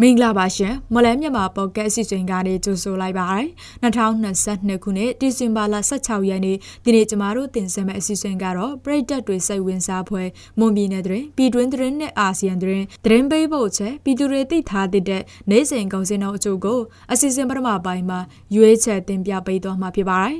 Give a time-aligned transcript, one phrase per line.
[0.00, 3.48] မင်္ဂလာပါရှင်မလဲမြန်မာပေါ့ကတ်အစီအစဉ်ကနေကြိုဆိုလိုက်ပါရယ်
[3.82, 16.80] 2022ခုနှစ်ဒီဇင်ဘာလ16ရက်နေ့ဒီနေ့ကျမတို့တင်ဆက်မယ့်အစီအစဉ်ကတော့ပြည်သက်တွေစိတ်ဝင်စားဖွယ်မွန်ပြည်နယ်တွင်ပြည်တွင်းတွင်နဲ့အာဆီယံတွင်သတင်းပေးဖို့ချက်ပြည်သူတွေသိထားတဲ့နေစဉ်ကုန်စင်တော်အချို့ကို
[17.12, 18.20] အစီအစဉ်ပထမပိုင်းမှာ
[18.54, 20.36] ရွေးချယ်တင်ပြပေးသွားမှာဖြစ်ပါတယ်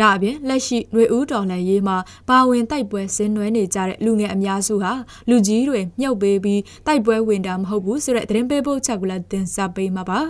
[0.00, 1.96] ဒါအပြင်လက်ရှိຫນွေဦးတော်လှန်ရေးမှာ
[2.28, 4.92] ပါဝင်တိုက်ပွဲဆင်းနွှဲနေကြတဲ့လူငယ်အများစုဟာ
[5.28, 10.20] လူကြီးတွေမြုပ်ပေးပြီးတိုက်ပွဲဝင်တာမဟုတ်ဘူးဆိုတဲ့သတင်းပေးဖို့ချက်ကိုလည်းတင်ဆက်ပေးမှာပါ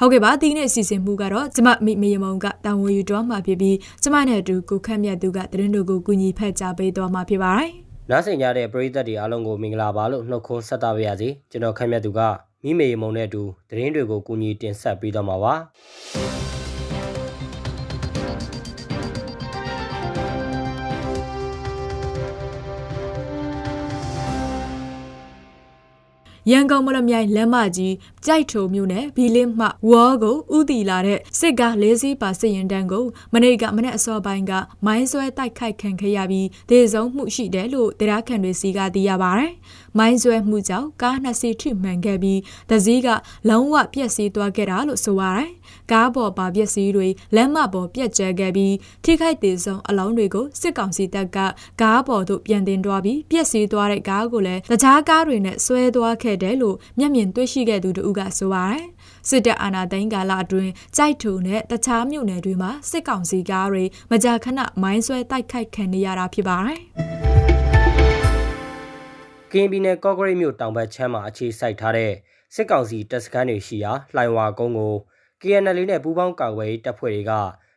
[0.00, 7.70] ဟုတ်ကဲ့ပါဒီနေ့စီစဉ်မှုကတော့ကျမမိမေယမုံကတာဝန်ယူတော်မှာဖြစ်ပြီးကျမနဲ့အတူကိုခန့်မြတ်သူကသတင်းတို့ကိုကူညီဖက်ကြပေးသွားမှာဖြစ်ပါတယ်
[8.10, 12.20] နားဆင်ကြတဲ့ပရိသတ်တွေအားလုံးကိုမင်္ဂလာပါလို့နှုတ်ခွန်းဆက်သပါရစေကျွန်တော်ခန့်မြတ်သူက
[12.64, 15.54] မိမေယမုံနဲ့အတူသတင်းတွေကိုကူညီတင်ဆက်ပေးသွားမှာပါ
[26.50, 27.94] ရန်ကုန်မလမြိုင်လမ်းမကြီး
[28.26, 34.52] ကြိုက်ထုံမြို့နယ်ဘီလင်းမှဝေါ်ကိုဥတီလာတဲ့စစ်ကားလေးစီးပါစစ်ရင်တန်းကိုမနေ့ကမနေ့အစောပိုင်းက
[34.86, 39.52] မိုင်းဆွဲတိုက်ခိုက်ခံခဲ့ရပြီးဒေဆုံးမှုရှိတယ်လို့တရားခံတွေစီကသိရပါတယ်။
[39.98, 43.08] မိုင်းဆွဲမှုကြောင့်ကားနှစ်စီးထိမှန်ခဲ့ပြီးတစည်းက
[43.48, 45.50] လုံးဝပြက်စီးသွားခဲ့တာလို့ဆိုပါတယ်။
[45.92, 51.38] ကားပေါ်ပါပြက်စီးတွေလမ်းမပေါ်ပြက်ကျဲခဲ့ပြီးထိခိုက်ဒေဆုံးအလောင်းတွေကိုစစ်ကောင်စီတပ်က
[51.80, 58.84] ကားပေါ်သို့ပြန်တင်သွားပြီးပြက်စီးသွားတဲ့ကားကိုလည်းတခြားကားတွေနဲ့ဆွဲသွားခဲ့တယ်လို့မျက်မြင်တွေ့ရှိခဲ့သူတို့ကဆိုပါတယ်။
[59.28, 66.82] စစ်တပ်အာဏာသိမ်းကာလအတွင်းကြိုက်ထုံနဲ့တခြားမြို့နယ်တွေမှာစစ်ကောင်စီကားတွေမကြာခဏမိုင်းဆွဲတိုက်ခိုက်ခံနေရတာဖြစ်ပါတယ်။
[69.56, 72.12] ကင်းပြည်နယ်ကော့ဂရိတ်မြို့တောင်ဘက်ချမ်းမှာအခြေစိုက်ထားတဲ့
[72.54, 74.94] စစ်ကောင်စီတပ်စခန်းတွေရှိရာလှိုင်ဝါကုန်းကို
[75.40, 77.32] KNL နဲ့ပူးပေါင်းကာကွယ်ရေးတပ်ဖွဲ့တွေက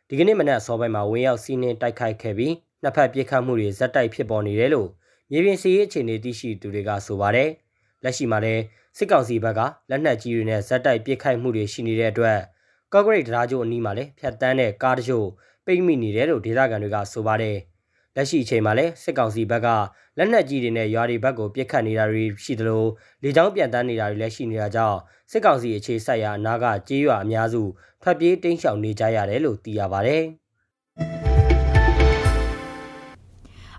[0.08, 4.88] ဒီကနေ့မနက်အစောပိုင်းမှာဝင်ရောက်စီးနင်းတိုက်ခိုက်ခဲ့ပြီးနှစ်ဖက်ပစ်ခတ်မှုတွေဇက်တိုက်ဖြစ်ပေါ်နေတယ်လို့
[5.30, 7.48] မြေပြင်စီးရေးအခြေအနေသိရှိသူတွေကဆိုပါတယ်။
[8.04, 8.62] လက်ရှိမှာလည်း
[8.98, 12.38] စစ်ကောင်စီဘက်ကလက်နက်ကြီးတွေနဲ့ဇက်တိုက်ပစ်ခိုက်မှုတွေရှိနေတဲ့အတွက်
[12.92, 15.26] ကော့ဂရိတ်တရားကျိုးအနီးမှာလည်းဖြတ်တန်းတဲ့ကားတချို့
[15.66, 17.56] ပိတ်မိနေတယ်လို့ဒေသခံတွေကဆိုပါတယ်။
[18.16, 19.68] လက်ရှိအချိန်မှာလည်းစစ်ကောင်စီဘက်က
[20.18, 22.84] လက်နက်ကြီးတွေနဲ့ရွာတွေဘက်ကိုပစ်ခတ်နေတာတွေရှိသလို
[23.22, 24.98] လေကြောင်းပြန်တန်းနေတာတွေလည်းရှိနေတာကြောင့်
[25.30, 27.62] စစ်ကောင်စီအခြေစိုက်ရာအနာကကြေးရွာအများစု
[28.02, 30.08] ထွက်ပြေးတိမ်းရှောင်နေကြရတယ်လို့သိရပါတ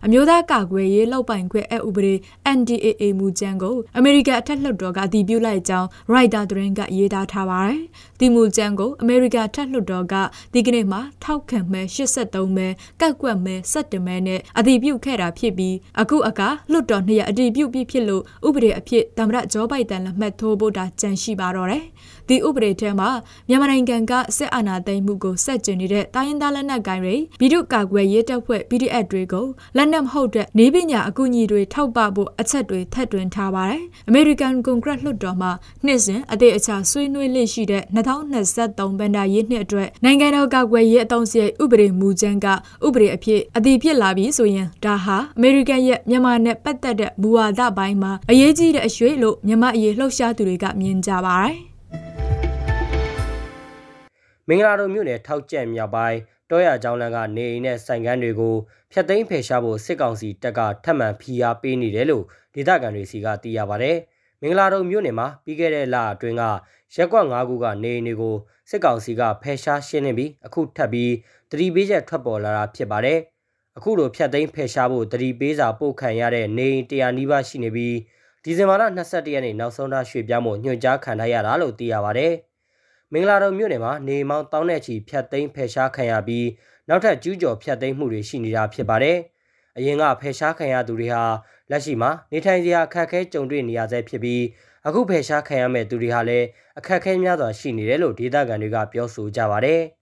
[0.05, 2.13] အမျိုးသားကာကွယ်ရေးလောက်ပိုင်ခွင့်အဥပဒေ
[2.57, 7.81] NDAA မူကြမ်းကိုအမေရိကန်အထက်လွှတ်တော်ကအတည်ပြုလိုက်ကြောင်း Reuters သတင်းကရေးသားထားပါတယ်။
[8.19, 10.13] ဒီမူကြမ်းကိုအမေရိကန်အထက်လွှတ်တော်က
[10.53, 12.67] ဒီကနေ့မှထောက်ခံမဲ83မဲ
[13.01, 21.83] ကတ်ကွက်မဲ17မဲနဲ့အတည်ပြုခဲ့တာဖြစ်ပြီးအခုအခါလွှတ်တော်နှစ်ရအတည်ပြုပြီးဖြစ်လို့ဥပဒေအဖြစ်သမ္မတဂျောဘိုင်ဒန်လက်မှတ်ထိုးဖို့တာကြံရှိပါတော့တယ်။
[22.27, 23.09] ဒီဥပဒေထဲမှာ
[23.49, 29.45] မြန်မာနိုင်ငံကစစ်အာဏာသိမ်းမှုကိုဆက်ကျင်နေတဲ့တိုင်းရင်းသားလက်နက်ကိုင်တွေပြည်သူ့ကာကွယ်ရေးတပ်ဖွဲ့ PDF တွေကို
[29.77, 35.51] လက်နက်မဟုတ်တဲ့နေပညာအကူအညီတွေထောက်ပဖို့အချက်တွေထပ်တွင်ထားပါတယ်။ American Congress လွှတ်တော်မှာ
[35.85, 42.47] နှစ်စဉ်အသေးအချာဆွေးနွေးလေ့ရှိတဲ့2023ဘဏ္ဍာရေးနှစ်အတွက်နိုင်ငံတော်ကာကွယ်ရေးအသုံးစရိတ်ဥပဒေမူကြမ်းက
[42.85, 51.55] ဥပဒေအဖြစ်အတည်ဖြစ်လာပြီးဆိုရင်ဒါဟာ American ရဲ့မြန်မာနဲ့ပတ်သက်တဲ့ဘူဝါဒပိုင်းမှာအရေးကြီးတဲ့အရွေးလို့မြန်မာအရေးလှုပ်ရှားသူတွေကမြင်ကြပါတယ်။
[54.47, 56.17] မင်္ဂလာတော်မြို့နယ်ထောက်ကျက်မြောက်ပိုင်း
[56.49, 58.55] တောရကျောင်းလန်းကနေအိမ်နဲ့ဆိုင်ကန်းတွေကို
[58.91, 62.23] ဖျက်သိမ်းဖယ်ရှားဖို့စစ်ကောင်စီတပ်ကထပ်မံဖိအားပေးနေတယ်လို့
[62.53, 63.91] ဒေသခံတွေစီကသိရပါဗျ။
[64.41, 66.43] မင်္ဂလာတော်မြို့နယ်မှာပြီးခဲ့တဲ့လအတွင်းက
[66.95, 68.35] ရက်ကွက်၅ခုကနေအိမ်တွေကို
[68.69, 71.13] စစ်ကောင်စီကဖယ်ရှားရှင်းလင်းပြီးအခုထပ်ပြီး
[71.51, 73.19] တတိပေးချက်ထွက်ပေါ်လာတာဖြစ်ပါတယ်။
[73.77, 77.95] အခုလိုဖျက်သိမ်းဖယ်ရှားဖို့တတိပေးစာပို့ခံရတဲ့နေအိမ်100နီးပါးရှိနေပြီး
[78.43, 82.27] ဒီဇင်ဘာလ22ရက်နေ့နောက်ဆုံးထားရွှေ့ပြောင်းဖို့ညွှန်ကြားခံထားရတာလို့သိရပါဗျ။
[83.13, 86.47] မင်္ဂလာတော်မြို့နယ်မှာနေမောင်းတောင်းတဲ့ချီဖြတ်သိမ်းဖယ်ရှားခံရပြီး
[86.89, 89.17] နောက်ထပ်ကျူးကျော်ဖြတ်သိမ်းမှုတွေရှိနေတာဖြစ်ပါတယ်။
[89.77, 91.23] အရင်ကဖယ်ရှားခံရသူတွေဟာ
[91.71, 94.43] လက်ရှိမှာနေထိုင်စရာအခက်အခဲကြုံတွေ့နေရဆဲဖြစ်ပြီး
[94.87, 96.47] အခုဖယ်ရှားခံရမဲ့သူတွေဟာလည်း
[96.77, 99.81] အခက်အခဲများစွာရှိနေတယ်လို့ဒေသခံတွေကပြောဆိုကြပါတယ်။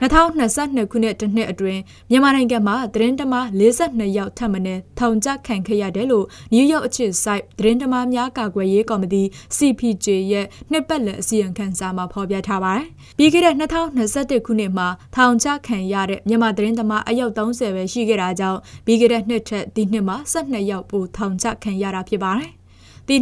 [0.00, 1.80] 2022ခုနှစ်တစ်နှစ်အတွင်း
[2.10, 4.58] မြန်မာနိုင်ငံမှာသတင်းတမား42ယောက်ထပ်မံ
[4.98, 9.22] ထောင်ချခံခဲ့ရတယ်လို့နယူးယောက်အခြေစိုက်သတင်းတမားများကာကွယ်ရေးကော်မတီ
[9.56, 12.86] CPJ ရဲ့နှစ်ပတ်လည်အစီရင်ခံစာမှာဖော်ပြထားပါတယ်။
[13.18, 22.52] ပြီးခဲ့တဲ့2021ခုနှစ်မှာထောင်ချခံရတဲ့မြန်မာသတင်းတမားအယောက်30ပဲရှိခဲ့တာကြောင့်ပြီးခဲ့တဲ့နှစ်ထက်ဒီနှစ်မှာ12ယောက်ပိုထောင်ချခံရတာဖြစ်ပါတယ်။
[23.10, 23.16] ဒီ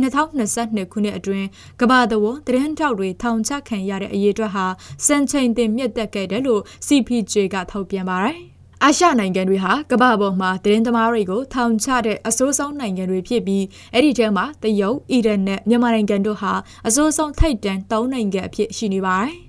[0.44, 1.46] 2022ခုနှစ်အတွင်း
[1.80, 4.66] ကမ္ဘာသဝသတင်းထောက်တွေထောင်ချခံရတဲ့အရေးအတွက်ဟာ
[5.06, 8.38] စံချိန်တင်မြင့်တက်ခဲ့တယ်လို့ CPJ ကထုတ်ပြန်ပါတယ်။
[8.84, 13.64] အာရှနိုင်ငံတွေဟာကမ္ဘာပေါ်မှာသတင်းသမားတွေကိုထောင်ချတဲ့အဆိုးဆုံးနိုင်ငံတွေဖြစ်ပြီး
[13.94, 16.52] အဲ့ဒီထဲမှာတရုတ်၊အီရန်နဲ့မြန်မာနိုင်ငံတို့ဟာ
[16.86, 19.34] အဆိုးဆုံးထိပ်တန်း၃နိုင်ငံအဖြစ်ရှိနေပါတယ်။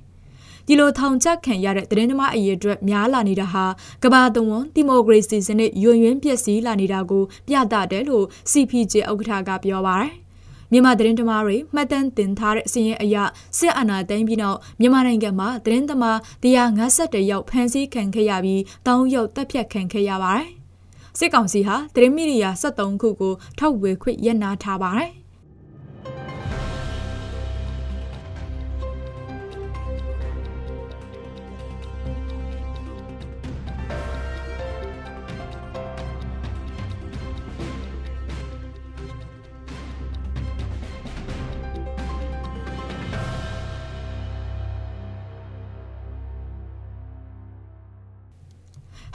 [0.68, 3.66] ဒီလိုထောင်ချခံရတဲ့သတင်းသမားအရေးအတွက်များလာနေတာဟာ
[4.04, 10.14] ကမ္ဘာတဝန်းဒီမိုကရေစီစနစ်ယွံ့ယွင်းပျက်စီးလာနေတာကိုပြသတယ်လို့ CPJ ဥက္ကဋ္ဌကပြောပါတယ်။
[10.72, 13.16] မြန်မာသတင်းသမားတွေမှတ်တမ်းတင်ထားတဲ့စီးရင်အရ
[13.58, 20.50] စစ်အာဏာသိမ်းပြီးနောက်မြန်မာနိုင်ငံမှာသတင်းသမား151ယောက်ဖမ်းဆီးခံခဲ့ရပြီး3ယောက်တပ်ဖြတ်ခံခဲ့ရပါတယ်။
[21.20, 25.12] စစ်ကောင်စီဟာသတင်းမီဒီယာ73ခုကိုထောက်ဝေခွင့်ရနာထားပါတယ်။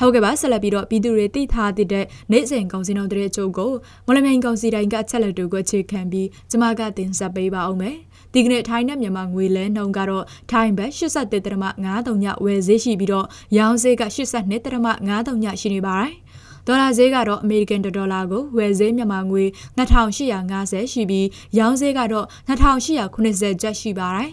[0.01, 3.73] ဟုတ်ကဲ့ပါဆက်လက်ပြီးတော့ပြည်သူတွေသိထားတဲ့နေ့စဉ်ကောင်စီတော်တဲ့အချို့ကို
[4.07, 7.97] မလမြိုင်ကောင်စီတိုင်းကအချက်လက်တွေကိုအခြေခံပြီးကျမကတင်ဆက်ပေးပါအောင်မယ်
[8.33, 13.27] ဒီကနေ့ထိုင်းနဲ့မြန်မာငွေလဲနှုန်းကတော့ထိုင်းဘတ်83.53ညဝယ်ဈေးရှိပြီးတော့
[13.59, 16.13] ရောင်းဈေးက82.53ညရှိနေပါတယ်
[16.67, 19.45] ဒေါ်လာဈေးကတော့အမေရိကန်ဒေါ်လာကိုဝယ်ဈေးမြန်မာငွေ
[19.79, 21.27] 2850ရှိပြီး
[21.59, 24.31] ရောင်းဈေးကတော့2890ကျပ်ရှိပါတယ်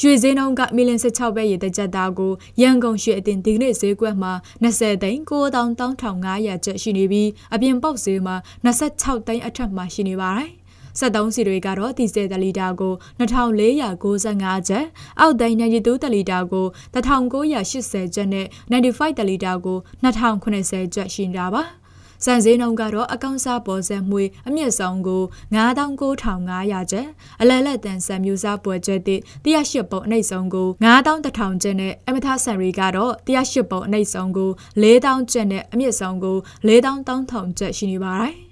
[0.00, 10.50] ရွှေဈေးနှုန်းကမီလင်16ပဲရေတကြက်သားကိုရန်ကုန်ရွှေအတင်ဒီကနေ့ဈေးကွက်မှာ20သိန်း91,500ကျပ်ရှိနေပြီးအပြင်ပေါက်ဈေးမှာ26သိန်းအထက်မှာရှိနေပါတယ်။
[11.00, 14.84] 73စီတွေကတော့ဒီဇယ်တလီတာကို2495ကျပ်
[15.20, 21.64] အောက်သိန်း92တလီတာကို1980ကျပ်နဲ့95တလီတာကို2080ကျပ်ရှိနေတာပါ။
[22.24, 25.22] စံစည်းနှုန်းကတော့အကောင့်စားပေါ်ဆက်မှုအမြင့်ဆုံးကို
[25.54, 27.08] 99,500ကျပ်
[27.40, 34.50] အလဲလက်တန်ဆန်မျိုးစားပွဲကျက်တဲ့108ပုံအနှိမ့်ဆုံးကို9,100ကျပ်နဲ့အမထဆန်ရီကတော့108ပုံအနှိမ့်ဆုံးကို
[34.82, 36.36] 4,000ကျပ်နဲ့အမြင့်ဆုံးကို
[36.68, 38.47] 4,300ကျပ်ရှိနေပါတယ်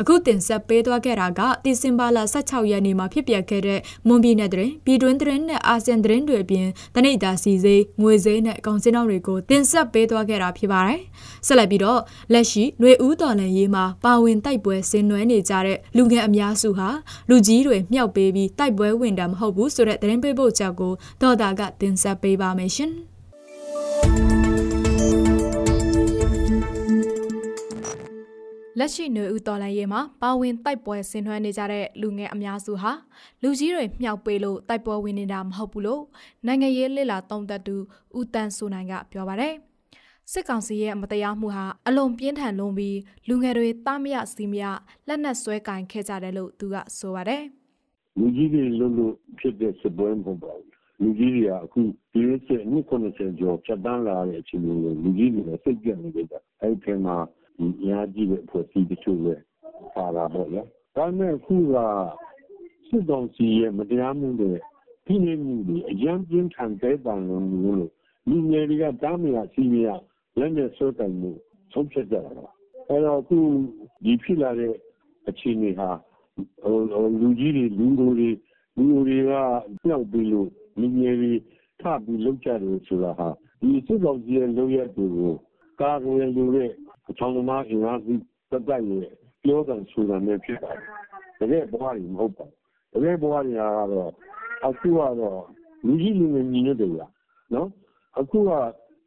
[0.00, 11.00] အခုတင်ဆက်ပေးသွားခဲ့တာကဒီဇင်ဘာလ16ရက်နေ့မှာဖြစ်ပျက်ခဲ့တဲ့မွန်ပြည်နယ်တွင်ပြည်တွင်းသတင်းနဲ့အာဆီယံသတင်းတွေအပြင်တနိဒာစီစေးငွေစေးနဲ့အကောင်စင်းတော်တွေကိုတင်ဆက်ပေးသွားခဲ့တာဖြစ်ပါတယ်။
[11.46, 12.00] ဆက်လက်ပြီးတော့
[12.32, 16.88] လက်ရှိຫນွေဦးတော်လန်ရေးမှာပါဝင်တိုက်ပွဲဆင်နွှဲနေကြတဲ့လူငယ်အများစုဟာ
[17.28, 20.92] လူကြီးတွေမြောက်ပေးပြီးတိုက်ပွဲဝင်တာမဟုတ်ဘူးဆိုတဲ့သတင်းပေးပို့ချက်ကို
[21.22, 22.92] ဒေါ်တာကတင်ဆက်ပေးပါမယ်ရှင်။
[28.80, 32.92] လက်ရှိနေဦးတော်လိုင်းရေးမှာပါဝင်တိုက်ပွဲဆင်နွှဲနေကြတဲ့လူငယ်အများစုဟာ
[33.42, 36.02] လူကြီးတွေမြှောက်ပေးလို့တိုက်ပွဲဝင်နေတာမဟုတ်ဘူးလို့
[36.46, 37.76] နိုင်ငံရေးလှစ်လာတုံးသက်သူ
[38.18, 39.54] ဦးတန်းစိုးနိုင်ကပြောပါတယ်
[40.32, 42.98] စစ်ကောင်စီရဲ့မတရားမှုဟာအလွန်ပြင်းထန်လွန်ပြီး
[43.28, 44.64] လူငယ်တွေတားမရစီမရ
[45.08, 47.42] လက်နက်ဆွဲကင်ခဲ့ကြတယ်လို့သူကဆိုပါတယ်
[48.18, 50.68] လူကြီးတွေလို့လို့ဖြစ်တဲ့စပွဲမဟုတ်ပါဘူး
[51.02, 51.80] လူကြီးတွေကအခု
[52.12, 57.16] ဒီလိုချက်နှစ်90ကျော်ဖြတ်တန်းလာတဲ့အချိန်မျိုးလူကြီးတွေစိတ်ပြတ်နေကြတယ်အဲ့ဒီမှာ
[57.60, 59.42] အင်အားကြီးတဲ့အဖွဲ့အစည်းတချို့လည်း
[59.94, 60.62] ပါတာပေါ့ဗျာ။
[60.96, 61.76] ဒါပေမဲ့အခုက
[62.88, 64.52] စစ်ကောင်စီရဲ့မတရားမှုတွေ
[65.06, 67.76] ဖိနှိပ်မှုတွေအရမ်းပြင်းထန်တဲ့တန်လုံးလို့
[68.28, 69.88] လူငယ်တွေကတားမရစီးမရ
[70.38, 71.30] လက်နဲ့ဆွဲတိုင်မှု
[71.72, 72.48] ဆုံးဖြတ်ကြတာပါ။
[72.88, 73.38] အဲတော့အခု
[74.04, 74.74] ဒီဖြစ်လာတဲ့
[75.28, 75.88] အခြေအနေဟာ
[76.62, 78.28] ဟိုလူကြီးတွေလူတွေ
[78.76, 79.32] လူတွေက
[79.84, 80.48] ပြောက်ပြီးလို့
[80.80, 81.32] လူငယ်တွေ
[81.80, 83.28] ထပြီးလောက်ကြတယ်ဆိုတာဟာ
[83.60, 85.34] ဒီစစ်ကောင်စီရဲ့လုပ်ရက်တွေကို
[85.80, 86.70] ကာကွယ်လို့တဲ့
[87.10, 88.12] အချောင်းသမားအင်အားစု
[88.50, 89.06] သက်သက်ရဲ့
[89.42, 90.88] ပြောတာဆိုတာနဲ့ဖြစ်ပါတယ်။
[91.40, 92.54] တကယ်ဘဝတွေမဟုတ်ပါဘူး။
[92.92, 93.62] တကယ်ဘဝတွေက
[93.92, 94.12] တော့
[94.66, 95.40] အခုကတော့
[95.86, 97.06] လူကြီးလူငယ်ညီညွတ်တယ်ဗျာ
[97.54, 97.68] နော်။
[98.18, 98.50] အခုက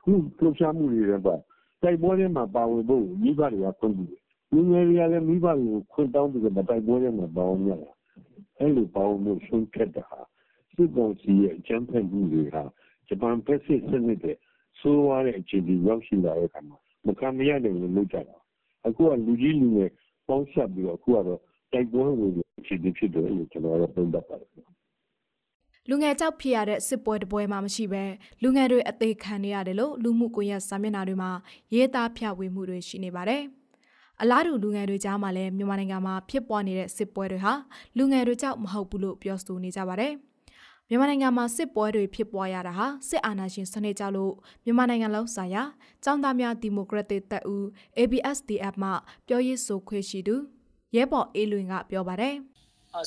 [0.03, 1.36] ခုလှုပ်ရှားမှုတွေလည်းပါ
[1.81, 4.22] တိုက်ပွဲထဲမှာပါဝင်ဖို့မိဘတွေကခွင့်ပြုတယ်။
[4.53, 7.91] လူငယ်တွေကလည်းမိဘတွေကိုခွင့်တောင်းပြီးတော့တိုက်ပွဲထဲမှာပါဝင်ရတာ။
[8.60, 10.19] အဲ့လိုပါဝင်လို့ဆုံးဖြတ်တာဟာ
[10.75, 12.63] စစ်ကောင်စီရဲ့အကြမ်းဖက်မှုတွေဟာ
[13.07, 14.38] ဂျပန်ဖက်စစ်စနစ်တဲ့
[14.79, 18.36] ဆိုးဝါးတဲ့အခြေအနေရောက်ရှိလာတဲ့အခါမှာ မခံမရနိုင်လို့လုပ်ကြတာ
[18.88, 19.91] အခုကလူကြီးလူငယ်
[20.27, 21.39] ပေါင်းဆက်ပြီးတော့အခုကတော့
[21.72, 24.51] တိုက်ပွဲဝင်အခြေအနေဖြစ်တယ်လို့ကျွန်တော်ကတော့သုံးသပ်ပါတယ်
[25.89, 28.03] လူငယ်ကြောက်ဖြစ်ရတဲ့စစ်ပွဲတပွဲမှမရှိဘဲ
[28.43, 31.31] လူငယ်တွေအသေးခံနေရတယ်လို့လူမှုကွန်ရက်စာမျက်နှာတွေမှာ
[31.74, 33.41] ရေးသားဖြန့်ဝေမှုတွေရှိနေပါတယ်။
[34.22, 37.53] အလားတူလူငယ်တွေကြားမှာလည်းမြန်မာနိုင်ငံမှာဖြစ်ပွားနေတဲ့စစ်ပွဲတွေဟာ
[37.98, 40.13] လူငယ်တွေကြောက်မဟုတ်ဘူးလို့ပြောဆိုနေကြပါတယ်။
[40.93, 44.33] မြန်မာနိုင်ငံမှာစစ်ပွဲတွေဖြစ်ပွားရတာဟာစစ်အာဏာရှင်စနစ်ကြောင့်လို့
[44.65, 45.63] မြန်မာနိုင်ငံလုံးဆိုင်ရာ
[46.05, 47.65] ចောင်းသားများဒီမိုကရက်တစ်တပ်ဦး
[47.97, 48.89] ABSDF မှ
[49.27, 50.35] ပြောရေးဆိုခွင့်ရှိသူ
[50.95, 52.35] ရဲဘော်အေးလွင်ကပြောပါတယ်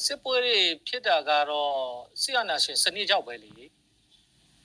[0.05, 1.73] စစ်ပွဲတွေဖြစ်တာကတော့
[2.23, 3.51] စစ်အာဏာရှင်စနစ်ကြောင့်ပဲလေ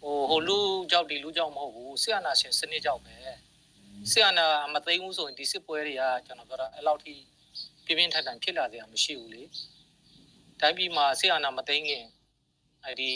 [0.02, 0.60] ဟိုဟိုလူ
[0.92, 3.16] ကြောင့်ဒီလူကြောင့်မဟုတ်ဘူးစစ်အာဏာရှင်စနစ်ကြောင့်ပဲ
[4.12, 7.14] စစ်အာဏာမသိမ်းဘူးဆိုရင်ဒီစစ်ပွဲတွေကကျွန်တော်ပြောတာအဲ့လောက်ထိ
[7.86, 9.44] ပြင်းပြင်းထန်ထန်ဖြစ်လာစရာမရှိဘူးလေ
[10.62, 12.06] တိုင်းပြည်မှာစစ်အာဏာမသိမ်းခင်
[12.85, 13.11] အဲဒီ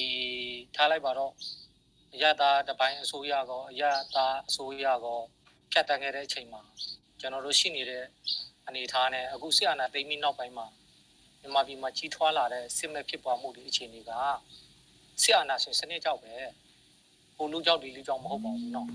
[0.75, 1.33] ထားလိုက်ပါတော့
[2.15, 5.21] အရသာတပိုင်းအစိုးရကောအရသာအစိုးရကော
[5.73, 6.63] ဖြတ်တန်းခဲ့တဲ့အချိန်မှာ
[7.21, 8.05] ကျွန်တော်တို့ရှိနေတဲ့
[8.67, 10.67] အနေအထားနဲ့အခုဆရာနာသိမ်းပြီးနောက်ပိုင်းမှာ
[11.41, 14.11] မြန်မာပြည်မှာကြီးထွားလာတဲ့စစ်မဲ့ဖြစ်ပွားမှုတွေအခြေအနေက
[15.23, 16.33] ဆရာနာရှင်စနစ်ကြောက်ပဲ
[17.37, 18.87] ဟိုလူကြောက်ဒီလူကြောက်မဟုတ်ပါဘူးเนาะ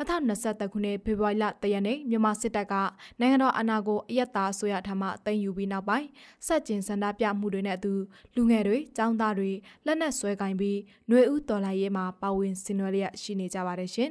[0.00, 2.74] 2023ခုနှစ်ဖေဖော်ဝါရီလ3ရက်နေ့မြန်မာစစ်တပ်က
[3.20, 6.08] နိုင်ငံတော်အာဏာကိုအယက်သားဆိုရထမှတင်ယူပြီးနောက်ပိုင်း
[6.46, 7.92] စက်ကျင်စန္ဒပြမှုတွေနဲ့အတူ
[8.36, 9.50] လူငယ်တွေចောင်းသားတွေ
[9.86, 14.10] လက်နက်ဆွဲကင်ပြီးຫນွေဦးတော်လိုင်းရဲမှာပါဝင်ဆင်နွှဲလျက်ရှိနေကြပါတယ်ရှင်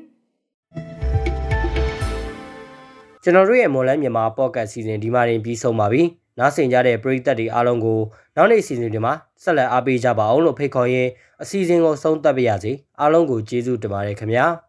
[3.23, 6.03] ကျွန်တော်တို့ရဲ့မော်လန်းမြန်မာပေါ့ကတ်စီစဉ်ဒီမှာတင်ပြီးဆုံးပါပြီ။
[6.39, 7.99] နားဆင်ကြတဲ့ပရိသတ်တွေအားလုံးကို
[8.35, 11.09] နောက်နေ့စီစဉ်တွေမှာဆက်လက်အားပေးကြပါအောင်လို့ဖိတ်ခေါ်ရင်း
[11.43, 14.45] အစီအစဉ်ကိုဆုံးသက်ပါရစေ။အားလုံးကိုကျေးဇူးတင်ပါတယ်ခင်ဗျာ။